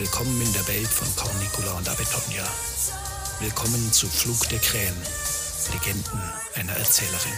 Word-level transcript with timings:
Willkommen 0.00 0.40
in 0.40 0.50
der 0.54 0.66
Welt 0.66 0.88
von 0.88 1.06
Cornicula 1.14 1.72
und 1.72 1.86
Abetonia. 1.86 2.42
Willkommen 3.38 3.92
zu 3.92 4.08
Flug 4.08 4.48
der 4.48 4.58
Krähen, 4.58 4.96
Legenden 5.74 6.22
einer 6.54 6.72
Erzählerin. 6.72 7.34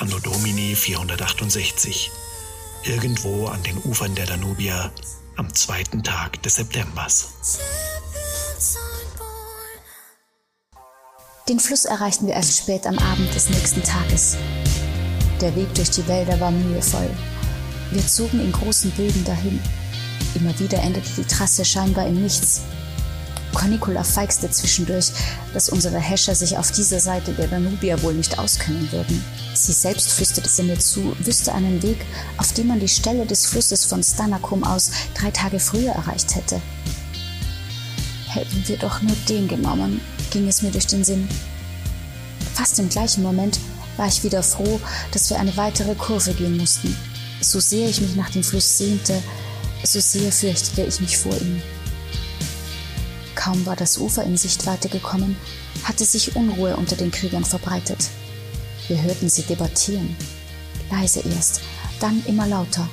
Anno 0.00 0.18
Domini 0.18 0.76
468. 0.76 2.10
Irgendwo 2.82 3.46
an 3.46 3.62
den 3.62 3.78
Ufern 3.78 4.14
der 4.14 4.26
Danubia 4.26 4.92
am 5.36 5.54
zweiten 5.54 6.04
Tag 6.04 6.42
des 6.42 6.56
Septembers. 6.56 7.28
Den 11.48 11.58
Fluss 11.58 11.86
erreichten 11.86 12.26
wir 12.26 12.34
erst 12.34 12.58
spät 12.58 12.86
am 12.86 12.98
Abend 12.98 13.34
des 13.34 13.48
nächsten 13.48 13.82
Tages. 13.82 14.36
Der 15.40 15.56
Weg 15.56 15.74
durch 15.74 15.88
die 15.90 16.06
Wälder 16.06 16.38
war 16.40 16.50
mühevoll. 16.50 17.08
Wir 17.90 18.06
zogen 18.06 18.40
in 18.40 18.52
großen 18.52 18.90
Bögen 18.90 19.24
dahin. 19.24 19.58
Immer 20.34 20.58
wieder 20.58 20.78
endete 20.82 21.08
die 21.16 21.24
Trasse 21.24 21.64
scheinbar 21.64 22.06
in 22.06 22.22
nichts. 22.22 22.60
Cornicula 23.54 24.04
feixte 24.04 24.50
zwischendurch, 24.50 25.06
dass 25.54 25.70
unsere 25.70 25.98
Häscher 25.98 26.34
sich 26.34 26.58
auf 26.58 26.70
dieser 26.70 27.00
Seite 27.00 27.32
der 27.32 27.48
Danubia 27.48 28.02
wohl 28.02 28.12
nicht 28.12 28.38
auskennen 28.38 28.92
würden. 28.92 29.24
Sie 29.54 29.72
selbst 29.72 30.12
flüsterte 30.12 30.50
sie 30.50 30.64
mir 30.64 30.78
zu, 30.78 31.16
wüsste 31.20 31.54
einen 31.54 31.82
Weg, 31.82 32.04
auf 32.36 32.52
dem 32.52 32.66
man 32.66 32.78
die 32.78 32.88
Stelle 32.88 33.24
des 33.24 33.46
Flusses 33.46 33.86
von 33.86 34.02
Stanakum 34.02 34.64
aus 34.64 34.90
drei 35.14 35.30
Tage 35.30 35.60
früher 35.60 35.92
erreicht 35.92 36.34
hätte. 36.34 36.60
Hätten 38.28 38.64
wir 38.66 38.76
doch 38.76 39.00
nur 39.00 39.16
den 39.30 39.48
genommen, 39.48 40.02
ging 40.30 40.46
es 40.48 40.62
mir 40.62 40.70
durch 40.70 40.86
den 40.86 41.04
Sinn. 41.04 41.28
Fast 42.54 42.78
im 42.78 42.88
gleichen 42.88 43.22
Moment 43.22 43.58
war 43.96 44.06
ich 44.06 44.24
wieder 44.24 44.42
froh, 44.42 44.80
dass 45.12 45.30
wir 45.30 45.38
eine 45.38 45.56
weitere 45.56 45.94
Kurve 45.94 46.32
gehen 46.34 46.56
mussten. 46.56 46.96
So 47.40 47.60
sehr 47.60 47.88
ich 47.88 48.00
mich 48.00 48.16
nach 48.16 48.30
dem 48.30 48.42
Fluss 48.42 48.78
sehnte, 48.78 49.22
so 49.84 50.00
sehr 50.00 50.32
fürchtete 50.32 50.82
ich 50.82 51.00
mich 51.00 51.16
vor 51.16 51.34
ihm. 51.34 51.62
Kaum 53.34 53.64
war 53.66 53.76
das 53.76 53.98
Ufer 53.98 54.24
in 54.24 54.36
Sichtweite 54.36 54.88
gekommen, 54.88 55.36
hatte 55.84 56.04
sich 56.04 56.34
Unruhe 56.34 56.76
unter 56.76 56.96
den 56.96 57.12
Kriegern 57.12 57.44
verbreitet. 57.44 58.08
Wir 58.88 59.00
hörten 59.02 59.28
sie 59.28 59.42
debattieren. 59.42 60.16
Leise 60.90 61.20
erst, 61.20 61.60
dann 62.00 62.24
immer 62.26 62.46
lauter. 62.46 62.88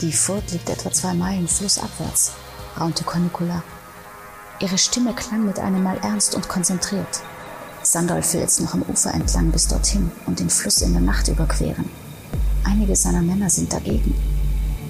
Die 0.00 0.12
Furt 0.12 0.52
liegt 0.52 0.68
etwa 0.68 0.92
zwei 0.92 1.14
Meilen 1.14 1.48
flussabwärts, 1.48 2.32
raunte 2.78 3.04
Cornicula. 3.04 3.62
Ihre 4.58 4.78
Stimme 4.78 5.12
klang 5.14 5.44
mit 5.44 5.58
einem 5.58 5.82
Mal 5.82 5.98
ernst 5.98 6.34
und 6.34 6.48
konzentriert. 6.48 7.20
Sandolf 7.82 8.32
will 8.32 8.40
jetzt 8.40 8.60
noch 8.60 8.72
am 8.72 8.82
Ufer 8.82 9.12
entlang 9.12 9.50
bis 9.50 9.68
dorthin 9.68 10.10
und 10.24 10.40
den 10.40 10.48
Fluss 10.48 10.80
in 10.80 10.92
der 10.92 11.02
Nacht 11.02 11.28
überqueren. 11.28 11.88
Einige 12.64 12.96
seiner 12.96 13.20
Männer 13.20 13.50
sind 13.50 13.72
dagegen. 13.72 14.14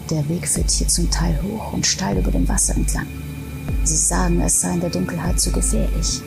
Der 0.08 0.28
Weg 0.28 0.46
führt 0.46 0.70
hier 0.70 0.86
zum 0.86 1.10
Teil 1.10 1.38
hoch 1.42 1.72
und 1.72 1.84
steil 1.84 2.16
über 2.16 2.30
dem 2.30 2.48
Wasser 2.48 2.76
entlang. 2.76 3.08
Sie 3.82 3.96
sagen, 3.96 4.40
es 4.40 4.60
sei 4.60 4.74
in 4.74 4.80
der 4.80 4.90
Dunkelheit 4.90 5.40
zu 5.40 5.50
gefährlich. 5.50 6.22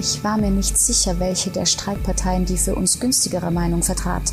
Ich 0.00 0.24
war 0.24 0.38
mir 0.38 0.50
nicht 0.50 0.78
sicher, 0.78 1.20
welche 1.20 1.50
der 1.50 1.66
Streitparteien 1.66 2.46
die 2.46 2.56
für 2.56 2.74
uns 2.74 2.98
günstigere 2.98 3.50
Meinung 3.50 3.82
vertrat. 3.82 4.32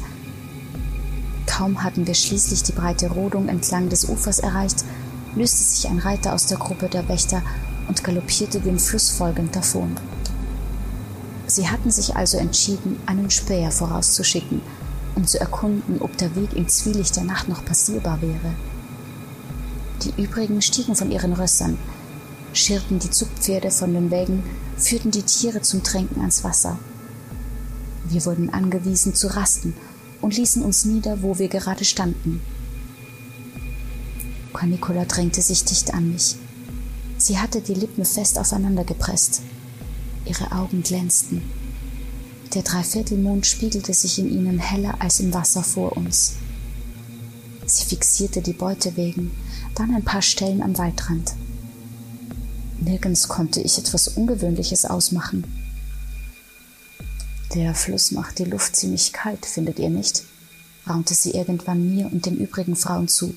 Kaum 1.48 1.84
hatten 1.84 2.08
wir 2.08 2.14
schließlich 2.14 2.64
die 2.64 2.72
breite 2.72 3.10
Rodung 3.10 3.50
entlang 3.50 3.90
des 3.90 4.08
Ufers 4.08 4.40
erreicht, 4.40 4.86
löste 5.36 5.64
sich 5.64 5.88
ein 5.88 6.00
Reiter 6.00 6.34
aus 6.34 6.46
der 6.48 6.58
Gruppe 6.58 6.88
der 6.88 7.08
Wächter 7.08 7.42
und 7.88 8.04
galoppierte 8.04 8.60
dem 8.60 8.80
Fluss 8.80 9.12
folgend 9.12 9.56
davon. 9.56 9.96
Sie 11.48 11.70
hatten 11.70 11.92
sich 11.92 12.16
also 12.16 12.38
entschieden, 12.38 13.00
einen 13.06 13.30
Späher 13.30 13.72
vorauszuschicken, 13.72 14.62
um 15.16 15.28
zu 15.28 15.40
erkunden, 15.40 16.02
ob 16.02 16.18
der 16.18 16.36
Weg 16.36 16.54
im 16.54 16.68
Zwielicht 16.68 17.16
der 17.16 17.24
Nacht 17.24 17.48
noch 17.48 17.64
passierbar 17.64 18.22
wäre. 18.22 18.56
Die 20.04 20.22
übrigen 20.22 20.62
stiegen 20.62 20.96
von 20.96 21.12
ihren 21.12 21.34
Rössern, 21.34 21.78
schirrten 22.54 23.00
die 23.00 23.10
Zugpferde 23.10 23.72
von 23.72 23.94
den 23.94 24.12
Wägen 24.12 24.44
führten 24.78 25.12
die 25.12 25.24
Tiere 25.24 25.62
zum 25.62 25.84
Tränken 25.84 26.20
ans 26.20 26.44
Wasser. 26.44 26.78
Wir 28.10 28.26
wurden 28.26 28.54
angewiesen 28.54 29.16
zu 29.16 29.28
rasten 29.28 29.76
und 30.22 30.36
ließen 30.36 30.64
uns 30.64 30.86
nieder, 30.86 31.22
wo 31.22 31.40
wir 31.40 31.48
gerade 31.48 31.86
standen. 31.86 32.42
Cornicola 34.56 35.04
drängte 35.04 35.42
sich 35.42 35.66
dicht 35.66 35.94
an 35.94 36.14
mich. 36.14 36.38
Sie 37.18 37.38
hatte 37.38 37.60
die 37.60 37.74
Lippen 37.74 38.06
fest 38.06 38.40
aufeinander 38.40 38.86
gepresst. 38.86 39.42
Ihre 40.24 40.54
Augen 40.54 40.82
glänzten. 40.82 41.42
Der 42.54 42.62
Dreiviertelmond 42.62 43.46
spiegelte 43.46 43.94
sich 43.94 44.18
in 44.18 44.32
ihnen 44.32 44.60
heller 44.60 44.96
als 45.00 45.20
im 45.20 45.34
Wasser 45.34 45.62
vor 45.62 45.98
uns. 45.98 46.36
Sie 47.66 47.84
fixierte 47.84 48.42
die 48.42 48.54
Beutewegen, 48.54 49.32
dann 49.76 49.94
ein 49.94 50.06
paar 50.06 50.22
Stellen 50.22 50.62
am 50.62 50.78
Waldrand. 50.78 51.34
Nirgends 52.80 53.28
konnte 53.28 53.60
ich 53.60 53.78
etwas 53.78 54.08
Ungewöhnliches 54.08 54.86
ausmachen. 54.86 55.44
Der 57.54 57.76
Fluss 57.76 58.12
macht 58.12 58.40
die 58.40 58.46
Luft 58.46 58.78
ziemlich 58.78 59.12
kalt, 59.12 59.46
findet 59.46 59.80
ihr 59.80 59.90
nicht? 59.90 60.24
raunte 60.88 61.14
sie 61.14 61.32
irgendwann 61.32 61.94
mir 61.94 62.06
und 62.06 62.26
den 62.26 62.38
übrigen 62.38 62.78
Frauen 62.78 63.10
zu. 63.10 63.36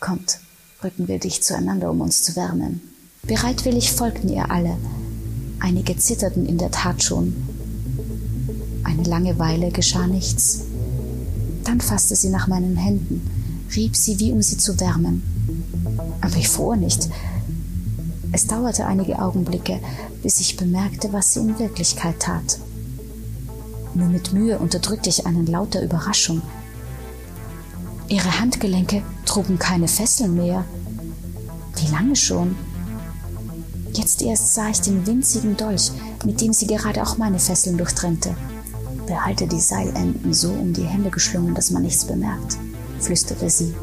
Kommt, 0.00 0.40
rücken 0.82 1.08
wir 1.08 1.18
dicht 1.18 1.44
zueinander, 1.44 1.90
um 1.90 2.00
uns 2.00 2.22
zu 2.22 2.36
wärmen. 2.36 2.80
Bereitwillig 3.22 3.92
folgten 3.92 4.28
ihr 4.28 4.50
alle. 4.50 4.76
Einige 5.58 5.96
zitterten 5.96 6.46
in 6.46 6.58
der 6.58 6.70
Tat 6.70 7.02
schon. 7.02 7.34
Eine 8.84 9.04
lange 9.04 9.38
Weile 9.38 9.70
geschah 9.70 10.06
nichts. 10.06 10.62
Dann 11.64 11.80
fasste 11.80 12.14
sie 12.14 12.28
nach 12.28 12.46
meinen 12.46 12.76
Händen, 12.76 13.66
rieb 13.74 13.96
sie, 13.96 14.20
wie 14.20 14.32
um 14.32 14.42
sie 14.42 14.58
zu 14.58 14.78
wärmen. 14.78 15.22
Aber 16.20 16.36
ich 16.36 16.48
fror 16.48 16.76
nicht, 16.76 17.08
es 18.32 18.46
dauerte 18.46 18.86
einige 18.86 19.20
Augenblicke, 19.20 19.80
bis 20.22 20.40
ich 20.40 20.56
bemerkte, 20.56 21.12
was 21.12 21.32
sie 21.32 21.40
in 21.40 21.58
Wirklichkeit 21.58 22.20
tat. 22.20 22.58
Nur 23.94 24.08
mit 24.08 24.32
Mühe 24.32 24.58
unterdrückte 24.58 25.08
ich 25.08 25.24
einen 25.24 25.46
lauter 25.46 25.82
Überraschung. 25.82 26.42
Ihre 28.08 28.38
Handgelenke 28.38 29.02
trugen 29.24 29.58
keine 29.58 29.88
Fesseln 29.88 30.34
mehr. 30.34 30.64
Wie 31.76 31.90
lange 31.90 32.14
schon? 32.14 32.54
Jetzt 33.92 34.22
erst 34.22 34.54
sah 34.54 34.68
ich 34.68 34.80
den 34.80 35.06
winzigen 35.06 35.56
Dolch, 35.56 35.90
mit 36.24 36.40
dem 36.40 36.52
sie 36.52 36.68
gerade 36.68 37.02
auch 37.02 37.18
meine 37.18 37.40
Fesseln 37.40 37.78
durchtrennte. 37.78 38.36
Behalte 39.06 39.48
die 39.48 39.60
Seilenden 39.60 40.32
so 40.32 40.50
um 40.50 40.72
die 40.72 40.84
Hände 40.84 41.10
geschlungen, 41.10 41.54
dass 41.54 41.70
man 41.70 41.82
nichts 41.82 42.04
bemerkt, 42.04 42.58
flüsterte 43.00 43.50
sie. 43.50 43.74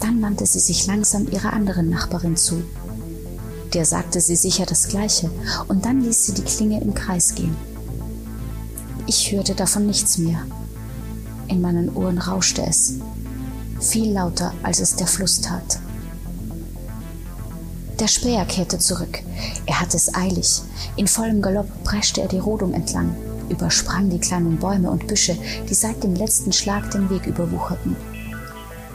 Dann 0.00 0.20
wandte 0.20 0.44
sie 0.44 0.60
sich 0.60 0.86
langsam 0.86 1.28
ihrer 1.30 1.52
anderen 1.52 1.88
Nachbarin 1.88 2.36
zu. 2.36 2.62
Der 3.72 3.84
sagte 3.84 4.20
sie 4.20 4.36
sicher 4.36 4.66
das 4.66 4.88
Gleiche, 4.88 5.30
und 5.68 5.84
dann 5.84 6.02
ließ 6.02 6.26
sie 6.26 6.34
die 6.34 6.42
Klinge 6.42 6.80
im 6.80 6.94
Kreis 6.94 7.34
gehen. 7.34 7.56
Ich 9.06 9.32
hörte 9.32 9.54
davon 9.54 9.86
nichts 9.86 10.18
mehr. 10.18 10.42
In 11.48 11.60
meinen 11.60 11.94
Ohren 11.94 12.18
rauschte 12.18 12.62
es, 12.62 12.94
viel 13.80 14.12
lauter, 14.12 14.52
als 14.62 14.80
es 14.80 14.96
der 14.96 15.06
Fluss 15.06 15.40
tat. 15.40 15.78
Der 17.98 18.06
Späher 18.06 18.44
kehrte 18.44 18.78
zurück. 18.78 19.22
Er 19.66 19.80
hatte 19.80 19.96
es 19.96 20.14
eilig. 20.14 20.62
In 20.96 21.08
vollem 21.08 21.42
Galopp 21.42 21.68
preschte 21.84 22.20
er 22.20 22.28
die 22.28 22.38
Rodung 22.38 22.72
entlang, 22.72 23.16
übersprang 23.48 24.08
die 24.08 24.20
kleinen 24.20 24.58
Bäume 24.58 24.90
und 24.90 25.06
Büsche, 25.08 25.36
die 25.68 25.74
seit 25.74 26.04
dem 26.04 26.14
letzten 26.14 26.52
Schlag 26.52 26.90
den 26.90 27.10
Weg 27.10 27.26
überwucherten. 27.26 27.96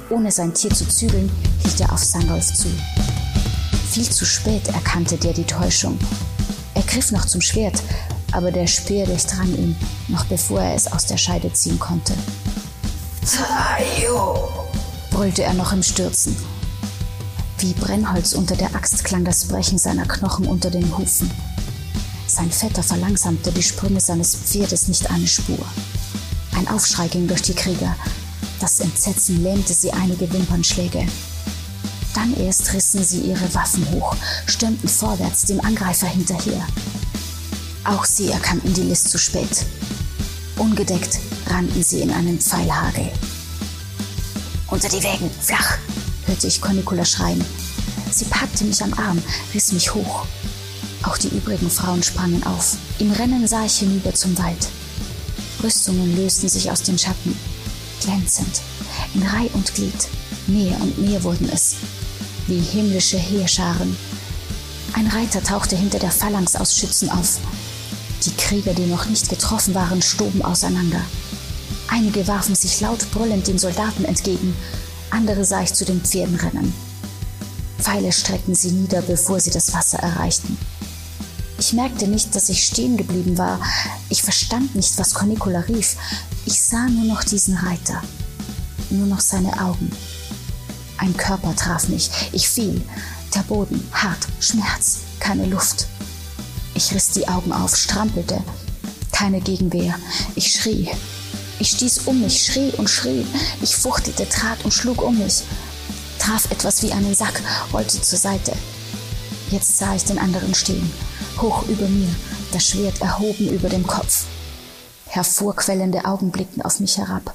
Ohne 0.10 0.32
sein 0.32 0.54
Tier 0.54 0.72
zu 0.72 0.88
zügeln, 0.88 1.30
hielt 1.64 1.82
er 1.82 1.92
auf 1.92 2.04
Sandolf 2.04 2.54
zu. 2.54 2.68
Viel 3.90 4.10
zu 4.10 4.26
spät 4.26 4.68
erkannte 4.68 5.18
der 5.18 5.34
die 5.34 5.44
Täuschung. 5.44 5.98
Er 6.76 6.84
griff 6.84 7.12
noch 7.12 7.26
zum 7.26 7.42
Schwert, 7.42 7.82
aber 8.34 8.52
der 8.52 8.68
Speer 8.68 9.06
durchdrang 9.06 9.54
ihn, 9.56 9.76
noch 10.08 10.26
bevor 10.26 10.62
er 10.62 10.76
es 10.76 10.92
aus 10.92 11.06
der 11.06 11.18
Scheide 11.18 11.52
ziehen 11.54 11.80
konnte. 11.80 12.14
Tayo! 13.26 14.50
brüllte 15.12 15.44
er 15.44 15.54
noch 15.54 15.72
im 15.72 15.84
Stürzen. 15.84 16.36
Wie 17.60 17.74
Brennholz 17.74 18.34
unter 18.34 18.56
der 18.56 18.76
Axt 18.76 19.04
klang 19.06 19.24
das 19.24 19.46
Brechen 19.46 19.78
seiner 19.78 20.06
Knochen 20.06 20.48
unter 20.48 20.70
den 20.70 20.98
Hufen. 20.98 21.32
Sein 22.28 22.52
Vetter 22.52 22.84
verlangsamte 22.84 23.52
die 23.52 23.64
Sprünge 23.64 24.02
seines 24.02 24.36
Pferdes 24.36 24.88
nicht 24.88 25.10
eine 25.12 25.28
Spur. 25.28 25.64
Ein 26.58 26.68
Aufschrei 26.68 27.08
ging 27.08 27.28
durch 27.28 27.44
die 27.44 27.54
Krieger. 27.54 27.96
Das 28.60 28.80
Entsetzen 28.80 29.44
lähmte 29.44 29.74
sie 29.74 29.92
einige 29.92 30.32
Wimpernschläge. 30.34 31.06
Dann 32.14 32.36
erst 32.36 32.74
rissen 32.74 33.04
sie 33.04 33.22
ihre 33.22 33.54
Waffen 33.54 33.86
hoch, 33.92 34.16
stürmten 34.46 34.90
vorwärts 34.90 35.46
dem 35.46 35.60
Angreifer 35.62 36.08
hinterher. 36.08 36.66
Auch 37.86 38.06
sie 38.06 38.30
erkannten 38.30 38.74
die 38.74 38.84
List 38.84 39.10
zu 39.10 39.18
spät. 39.18 39.66
Ungedeckt 40.58 41.20
rannten 41.48 41.84
sie 41.84 42.02
in 42.02 42.12
einen 42.12 42.40
Pfeilhagel. 42.40 43.12
Unter 44.68 44.88
die 44.88 45.04
Wägen, 45.04 45.30
flach, 45.42 45.78
hörte 46.26 46.48
ich 46.48 46.62
Cornicula 46.62 47.04
schreien. 47.04 47.44
Sie 48.12 48.26
packte 48.26 48.64
mich 48.64 48.82
am 48.82 48.94
Arm, 48.94 49.22
riss 49.54 49.74
mich 49.74 49.94
hoch. 49.94 50.26
Auch 51.04 51.18
die 51.18 51.28
übrigen 51.28 51.70
Frauen 51.70 52.02
sprangen 52.02 52.44
auf. 52.46 52.78
Im 53.00 53.12
Rennen 53.12 53.48
sah 53.48 53.66
ich 53.66 53.80
hinüber 53.80 54.14
zum 54.14 54.38
Wald. 54.38 54.68
Rüstungen 55.62 56.16
lösten 56.16 56.48
sich 56.48 56.72
aus 56.72 56.84
den 56.84 56.98
Schatten, 56.98 57.38
glänzend, 58.02 58.62
in 59.14 59.24
Reih 59.24 59.50
und 59.54 59.74
Glied. 59.76 60.08
Mehr 60.48 60.80
und 60.82 60.98
mehr 61.00 61.24
wurden 61.24 61.50
es, 61.50 61.76
wie 62.48 62.60
himmlische 62.60 63.18
Heerscharen. 63.18 63.96
Ein 64.94 65.08
Reiter 65.08 65.44
tauchte 65.44 65.76
hinter 65.76 66.00
der 66.00 66.12
Phalanx 66.12 66.56
aus 66.56 66.78
Schützen 66.78 67.10
auf. 67.10 67.40
Die 68.26 68.36
Krieger, 68.36 68.74
die 68.74 68.86
noch 68.86 69.06
nicht 69.06 69.28
getroffen 69.30 69.76
waren, 69.76 70.02
stoben 70.02 70.42
auseinander. 70.42 71.02
Einige 71.90 72.28
warfen 72.28 72.56
sich 72.56 72.80
laut 72.80 73.12
brüllend 73.12 73.48
den 73.48 73.60
Soldaten 73.60 74.06
entgegen, 74.06 74.56
andere 75.10 75.44
sah 75.46 75.62
ich 75.62 75.74
zu 75.74 75.86
den 75.86 76.02
Pferden 76.02 76.36
rennen. 76.36 76.74
Pfeile 77.80 78.12
streckten 78.12 78.56
sie 78.56 78.72
nieder, 78.72 79.02
bevor 79.02 79.40
sie 79.40 79.52
das 79.52 79.74
Wasser 79.74 80.00
erreichten. 80.00 80.58
Ich 81.60 81.74
merkte 81.74 82.08
nicht, 82.08 82.34
dass 82.36 82.50
ich 82.50 82.64
stehen 82.66 82.98
geblieben 82.98 83.38
war. 83.38 83.60
Ich 84.10 84.24
verstand 84.24 84.74
nicht, 84.76 84.98
was 84.98 85.14
Cornicola 85.14 85.60
rief. 85.62 85.98
Ich 86.46 86.62
sah 86.62 86.88
nur 86.88 87.06
noch 87.06 87.24
diesen 87.24 87.56
Reiter. 87.56 88.02
Nur 88.90 89.08
noch 89.08 89.20
seine 89.20 89.62
Augen. 89.62 89.92
Ein 90.98 91.16
Körper 91.16 91.56
traf 91.56 91.90
mich. 91.90 92.10
Ich 92.32 92.48
fiel. 92.48 92.82
Der 93.36 93.42
Boden, 93.42 93.86
hart, 93.92 94.28
Schmerz, 94.40 95.00
keine 95.20 95.46
Luft. 95.46 95.88
Ich 96.76 96.94
riss 96.94 97.12
die 97.12 97.28
Augen 97.28 97.52
auf, 97.52 97.76
strampelte. 97.76 98.44
Keine 99.12 99.42
Gegenwehr. 99.42 99.96
Ich 100.36 100.52
schrie. 100.52 100.90
Ich 101.60 101.70
stieß 101.70 102.00
um 102.06 102.22
mich, 102.22 102.44
schrie 102.44 102.72
und 102.78 102.90
schrie. 102.90 103.26
Ich 103.62 103.76
fuchtelte, 103.76 104.28
trat 104.28 104.66
und 104.66 104.74
schlug 104.74 105.02
um 105.02 105.18
mich. 105.18 105.44
Traf 106.20 106.50
etwas 106.52 106.82
wie 106.84 106.92
einen 106.92 107.14
Sack, 107.14 107.42
rollte 107.72 108.02
zur 108.02 108.18
Seite. 108.18 108.54
Jetzt 109.52 109.78
sah 109.78 109.94
ich 109.94 110.04
den 110.04 110.18
anderen 110.18 110.56
stehen, 110.56 110.92
hoch 111.40 111.64
über 111.68 111.88
mir, 111.88 112.10
das 112.52 112.66
Schwert 112.66 113.02
erhoben 113.02 113.50
über 113.50 113.70
dem 113.70 113.86
Kopf. 113.86 114.26
Hervorquellende 115.06 116.06
Augen 116.06 116.32
blickten 116.32 116.64
auf 116.64 116.80
mich 116.80 116.98
herab. 116.98 117.34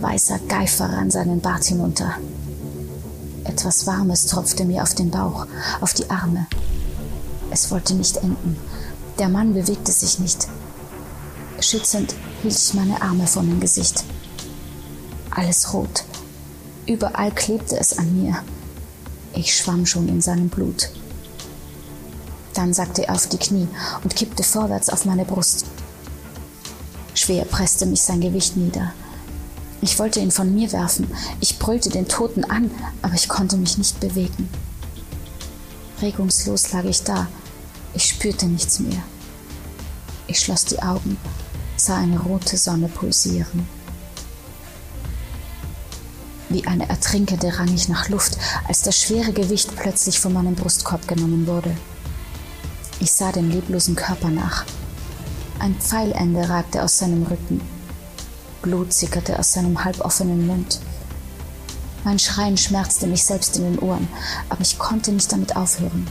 Weißer 0.00 0.38
Geifer 0.48 0.84
rann 0.84 1.10
seinen 1.10 1.40
Bart 1.40 1.64
hinunter. 1.64 2.14
Etwas 3.44 3.86
Warmes 3.86 4.26
tropfte 4.26 4.64
mir 4.64 4.82
auf 4.82 4.94
den 4.94 5.10
Bauch, 5.10 5.46
auf 5.80 5.94
die 5.94 6.10
Arme. 6.10 6.46
Es 7.50 7.70
wollte 7.70 7.94
nicht 7.94 8.16
enden. 8.18 8.56
Der 9.18 9.28
Mann 9.28 9.54
bewegte 9.54 9.92
sich 9.92 10.18
nicht. 10.18 10.46
Schützend 11.60 12.14
hielt 12.42 12.56
ich 12.56 12.74
meine 12.74 13.02
Arme 13.02 13.26
vor 13.26 13.42
mein 13.42 13.60
Gesicht. 13.60 14.04
Alles 15.30 15.72
rot. 15.72 16.04
Überall 16.86 17.30
klebte 17.32 17.78
es 17.78 17.98
an 17.98 18.22
mir. 18.22 18.42
Ich 19.34 19.54
schwamm 19.54 19.84
schon 19.86 20.08
in 20.08 20.20
seinem 20.20 20.48
Blut. 20.48 20.90
Dann 22.54 22.72
sackte 22.72 23.06
er 23.06 23.14
auf 23.14 23.28
die 23.28 23.38
Knie 23.38 23.68
und 24.02 24.16
kippte 24.16 24.42
vorwärts 24.42 24.88
auf 24.88 25.04
meine 25.04 25.24
Brust. 25.24 25.66
Schwer 27.14 27.44
presste 27.44 27.86
mich 27.86 28.02
sein 28.02 28.20
Gewicht 28.20 28.56
nieder. 28.56 28.92
Ich 29.82 29.98
wollte 29.98 30.20
ihn 30.20 30.30
von 30.30 30.54
mir 30.54 30.72
werfen. 30.72 31.10
Ich 31.40 31.58
brüllte 31.58 31.90
den 31.90 32.08
Toten 32.08 32.44
an, 32.44 32.70
aber 33.02 33.14
ich 33.14 33.28
konnte 33.28 33.56
mich 33.56 33.78
nicht 33.78 34.00
bewegen. 34.00 34.48
Regungslos 36.02 36.72
lag 36.72 36.84
ich 36.84 37.02
da. 37.02 37.28
Ich 37.94 38.04
spürte 38.04 38.46
nichts 38.46 38.78
mehr. 38.78 39.02
Ich 40.26 40.40
schloss 40.40 40.64
die 40.64 40.82
Augen 40.82 41.16
sah 41.80 41.96
eine 41.96 42.20
rote 42.20 42.56
Sonne 42.56 42.88
pulsieren. 42.88 43.66
Wie 46.48 46.66
eine 46.66 46.88
Ertrinkende 46.88 47.58
rang 47.58 47.72
ich 47.74 47.88
nach 47.88 48.08
Luft, 48.08 48.36
als 48.66 48.82
das 48.82 49.00
schwere 49.00 49.32
Gewicht 49.32 49.74
plötzlich 49.76 50.18
von 50.18 50.32
meinem 50.32 50.54
Brustkorb 50.54 51.06
genommen 51.06 51.46
wurde. 51.46 51.74
Ich 52.98 53.12
sah 53.12 53.32
dem 53.32 53.50
leblosen 53.50 53.96
Körper 53.96 54.28
nach. 54.28 54.64
Ein 55.58 55.74
Pfeilende 55.76 56.48
ragte 56.48 56.82
aus 56.82 56.98
seinem 56.98 57.22
Rücken. 57.22 57.60
Blut 58.62 58.92
sickerte 58.92 59.38
aus 59.38 59.52
seinem 59.52 59.82
halboffenen 59.84 60.46
Mund. 60.46 60.80
Mein 62.04 62.18
Schreien 62.18 62.56
schmerzte 62.56 63.06
mich 63.06 63.24
selbst 63.24 63.56
in 63.56 63.62
den 63.64 63.78
Ohren, 63.78 64.08
aber 64.48 64.60
ich 64.60 64.78
konnte 64.78 65.12
nicht 65.12 65.30
damit 65.32 65.56
aufhören. 65.56 66.06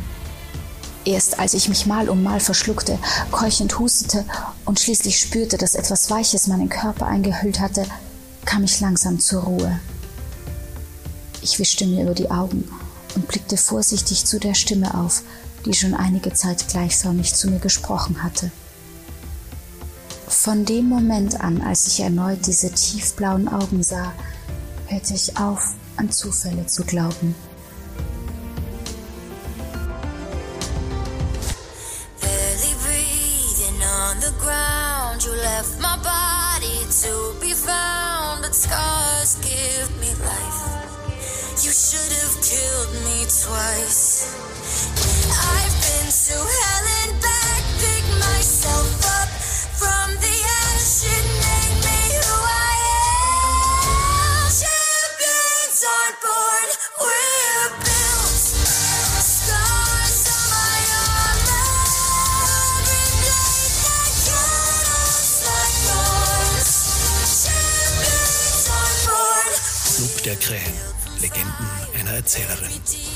Erst 1.10 1.40
als 1.40 1.56
ich 1.56 1.70
mich 1.70 1.88
mal 1.88 2.08
um 2.08 2.22
mal 2.22 2.40
verschluckte, 2.40 3.00
keuchend 3.32 3.80
hustete 3.80 4.26
und 4.64 4.80
schließlich 4.80 5.18
spürte, 5.18 5.58
dass 5.58 5.74
etwas 5.74 6.12
Weiches 6.12 6.46
meinen 6.46 6.70
Körper 6.70 7.08
eingehüllt 7.08 7.60
hatte, 7.60 7.84
kam 8.46 8.64
ich 8.64 8.80
langsam 8.80 9.20
zur 9.20 9.42
Ruhe. 9.42 9.80
Ich 11.42 11.58
wischte 11.58 11.88
mir 11.88 12.04
über 12.04 12.14
die 12.14 12.30
Augen 12.30 12.70
und 13.16 13.28
blickte 13.28 13.58
vorsichtig 13.58 14.26
zu 14.26 14.40
der 14.40 14.54
Stimme 14.54 14.94
auf, 14.94 15.24
die 15.66 15.74
schon 15.74 15.96
einige 15.96 16.32
Zeit 16.32 16.68
gleichförmig 16.68 17.34
zu 17.34 17.50
mir 17.50 17.60
gesprochen 17.60 18.22
hatte. 18.22 18.52
Von 20.28 20.64
dem 20.64 20.88
Moment 20.88 21.42
an, 21.42 21.64
als 21.64 21.88
ich 21.88 22.02
erneut 22.02 22.46
diese 22.46 22.70
tiefblauen 22.70 23.48
Augen 23.48 23.82
sah, 23.82 24.14
hörte 24.86 25.16
ich 25.16 25.38
auf, 25.38 25.74
an 25.98 26.12
Zufälle 26.12 26.68
zu 26.68 26.84
glauben. 26.84 27.34
ground. 34.38 35.24
You 35.24 35.32
left 35.32 35.80
my 35.82 35.98
body 36.04 36.86
to 37.04 37.36
be 37.42 37.54
found, 37.54 38.42
but 38.42 38.54
scars 38.54 39.36
give 39.42 39.90
me 40.02 40.10
life. 40.26 40.62
You 41.64 41.72
should 41.72 42.12
have 42.22 42.36
killed 42.42 42.94
me 43.06 43.26
twice. 43.26 44.36
I've 45.32 45.76
been 45.84 46.10
to 46.12 46.36
hell 46.36 46.86
and 47.04 47.22
back. 47.22 47.29
Der 70.26 70.36
Krähen. 70.36 70.74
Legenden 71.22 71.70
einer 71.98 72.12
Erzählerin. 72.12 72.70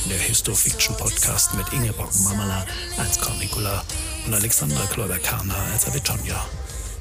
Der 0.10 0.18
Histofiction-Podcast 0.20 1.54
mit 1.54 1.72
Ingeborg 1.74 2.12
Mamala 2.24 2.66
als 2.98 3.20
Cornicula 3.20 3.84
und 4.26 4.34
Alexandra 4.34 4.86
Klodakana 4.86 5.54
als 5.74 5.86
Avitonja. 5.88 6.46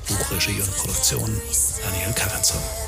Buchregie 0.08 0.60
und 0.60 0.76
Produktion 0.76 1.40
Daniel 1.84 2.12
Karenson. 2.14 2.81